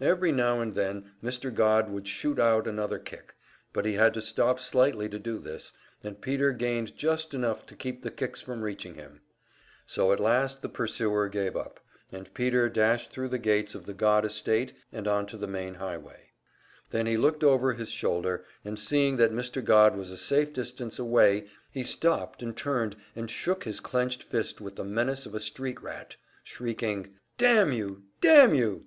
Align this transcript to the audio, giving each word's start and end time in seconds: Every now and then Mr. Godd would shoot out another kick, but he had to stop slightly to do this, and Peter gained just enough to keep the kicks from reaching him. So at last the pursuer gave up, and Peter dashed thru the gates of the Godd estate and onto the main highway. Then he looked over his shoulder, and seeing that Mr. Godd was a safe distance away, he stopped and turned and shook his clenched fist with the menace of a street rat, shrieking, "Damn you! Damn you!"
Every 0.00 0.30
now 0.30 0.60
and 0.60 0.76
then 0.76 1.10
Mr. 1.20 1.52
Godd 1.52 1.90
would 1.90 2.06
shoot 2.06 2.38
out 2.38 2.68
another 2.68 3.00
kick, 3.00 3.34
but 3.72 3.84
he 3.84 3.94
had 3.94 4.14
to 4.14 4.22
stop 4.22 4.60
slightly 4.60 5.08
to 5.08 5.18
do 5.18 5.40
this, 5.40 5.72
and 6.04 6.20
Peter 6.20 6.52
gained 6.52 6.96
just 6.96 7.34
enough 7.34 7.66
to 7.66 7.74
keep 7.74 8.02
the 8.02 8.12
kicks 8.12 8.40
from 8.40 8.62
reaching 8.62 8.94
him. 8.94 9.22
So 9.84 10.12
at 10.12 10.20
last 10.20 10.62
the 10.62 10.68
pursuer 10.68 11.28
gave 11.28 11.56
up, 11.56 11.80
and 12.12 12.32
Peter 12.32 12.68
dashed 12.68 13.10
thru 13.10 13.26
the 13.26 13.40
gates 13.40 13.74
of 13.74 13.86
the 13.86 13.92
Godd 13.92 14.24
estate 14.24 14.72
and 14.92 15.08
onto 15.08 15.36
the 15.36 15.48
main 15.48 15.74
highway. 15.74 16.30
Then 16.90 17.06
he 17.06 17.16
looked 17.16 17.42
over 17.42 17.72
his 17.72 17.90
shoulder, 17.90 18.44
and 18.64 18.78
seeing 18.78 19.16
that 19.16 19.32
Mr. 19.32 19.64
Godd 19.64 19.96
was 19.96 20.12
a 20.12 20.16
safe 20.16 20.52
distance 20.52 20.96
away, 21.00 21.48
he 21.72 21.82
stopped 21.82 22.40
and 22.40 22.56
turned 22.56 22.94
and 23.16 23.28
shook 23.28 23.64
his 23.64 23.80
clenched 23.80 24.22
fist 24.22 24.60
with 24.60 24.76
the 24.76 24.84
menace 24.84 25.26
of 25.26 25.34
a 25.34 25.40
street 25.40 25.82
rat, 25.82 26.14
shrieking, 26.44 27.16
"Damn 27.36 27.72
you! 27.72 28.04
Damn 28.20 28.54
you!" 28.54 28.86